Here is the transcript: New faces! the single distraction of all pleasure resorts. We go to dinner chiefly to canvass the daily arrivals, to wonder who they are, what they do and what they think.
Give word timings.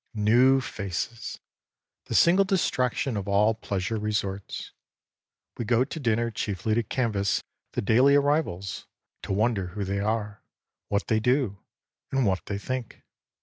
New 0.15 0.59
faces! 0.61 1.39
the 2.05 2.15
single 2.15 2.43
distraction 2.43 3.15
of 3.15 3.27
all 3.27 3.53
pleasure 3.53 3.97
resorts. 3.97 4.71
We 5.59 5.65
go 5.65 5.83
to 5.83 5.99
dinner 5.99 6.31
chiefly 6.31 6.73
to 6.73 6.81
canvass 6.81 7.43
the 7.73 7.83
daily 7.83 8.15
arrivals, 8.15 8.87
to 9.21 9.31
wonder 9.31 9.67
who 9.67 9.83
they 9.83 9.99
are, 9.99 10.41
what 10.87 11.05
they 11.05 11.19
do 11.19 11.59
and 12.11 12.25
what 12.25 12.47
they 12.47 12.57
think. 12.57 13.03